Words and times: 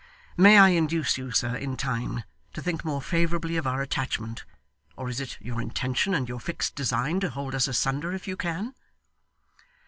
May 0.35 0.57
I 0.57 0.69
induce 0.69 1.19
you, 1.19 1.29
sir, 1.29 1.55
in 1.55 1.77
time, 1.77 2.23
to 2.53 2.61
think 2.63 2.83
more 2.83 3.03
favourably 3.03 3.55
of 3.55 3.67
our 3.67 3.83
attachment, 3.83 4.45
or 4.97 5.09
is 5.09 5.19
it 5.19 5.37
your 5.39 5.61
intention 5.61 6.15
and 6.15 6.27
your 6.27 6.39
fixed 6.39 6.73
design 6.73 7.19
to 7.19 7.29
hold 7.29 7.53
us 7.53 7.67
asunder 7.67 8.11
if 8.11 8.27
you 8.27 8.35
can? 8.35 8.73